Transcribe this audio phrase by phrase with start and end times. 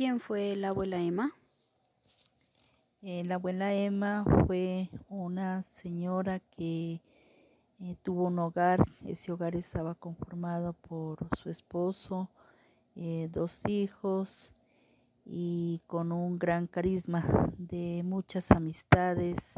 [0.00, 1.30] ¿Quién fue la abuela Emma?
[3.02, 7.02] Eh, la abuela Emma fue una señora que
[7.80, 12.30] eh, tuvo un hogar, ese hogar estaba conformado por su esposo,
[12.96, 14.54] eh, dos hijos
[15.26, 19.52] y con un gran carisma de muchas amistades,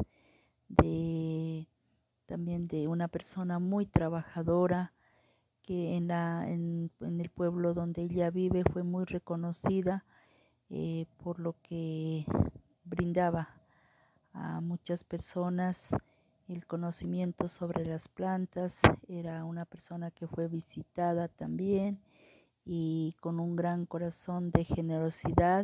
[0.67, 1.69] de
[2.25, 4.91] también de una persona muy trabajadora
[5.61, 10.03] que en, la, en, el pueblo donde ella vive fue muy reconocida
[11.23, 12.25] por lo que
[12.83, 13.49] brindaba
[14.33, 15.95] a muchas personas
[16.47, 18.81] el conocimiento sobre las plantas.
[19.07, 21.99] Era una persona que fue visitada también
[22.65, 25.63] y con un gran corazón de generosidad.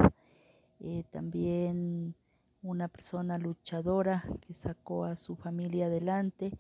[0.80, 2.16] Eh, también
[2.62, 6.52] una persona luchadora que sacó a su familia adelante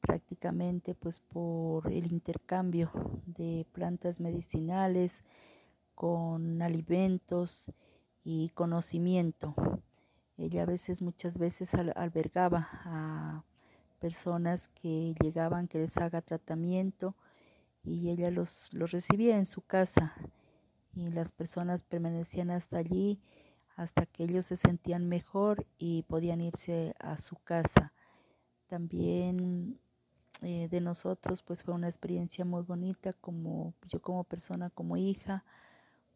[0.00, 2.90] prácticamente pues por el intercambio
[3.26, 5.24] de plantas medicinales
[5.98, 7.72] con alimentos
[8.22, 9.56] y conocimiento.
[10.36, 13.42] Ella a veces, muchas veces albergaba a
[13.98, 17.16] personas que llegaban que les haga tratamiento
[17.82, 20.14] y ella los, los recibía en su casa
[20.94, 23.20] y las personas permanecían hasta allí
[23.74, 27.92] hasta que ellos se sentían mejor y podían irse a su casa.
[28.68, 29.80] También
[30.42, 35.44] eh, de nosotros pues fue una experiencia muy bonita como yo como persona, como hija,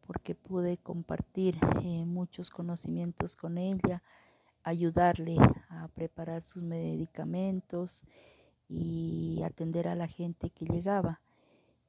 [0.06, 4.02] porque pude compartir eh, muchos conocimientos con ella,
[4.62, 5.36] ayudarle
[5.68, 8.04] a preparar sus medicamentos
[8.68, 11.20] y atender a la gente que llegaba.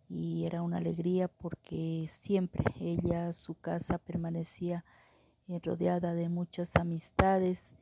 [0.10, 4.86] Y era una alegría porque siempre ella, su casa permanecía
[5.48, 7.76] eh, rodeada de muchas amistades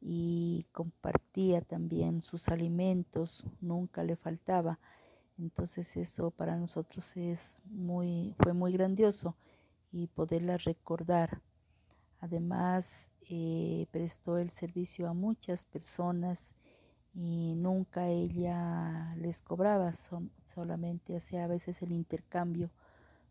[0.00, 4.78] y compartía también sus alimentos, nunca le faltaba.
[5.38, 9.36] Entonces eso para nosotros es muy, fue muy grandioso
[9.92, 11.40] y poderla recordar.
[12.20, 16.54] Además, eh, prestó el servicio a muchas personas
[17.14, 19.92] y nunca ella les cobraba,
[20.44, 22.70] solamente hacía a veces el intercambio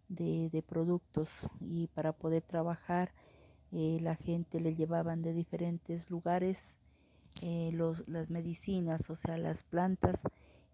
[0.10, 3.14] de, productos y para poder trabajar
[3.72, 6.78] eh, la gente le llevaban de diferentes lugares
[7.42, 7.72] eh,
[8.08, 10.24] las medicinas, o sea, las plantas,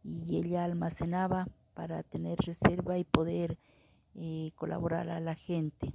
[0.03, 3.57] y ella almacenaba para tener reserva y poder
[4.15, 5.89] eh, colaborar a la gente.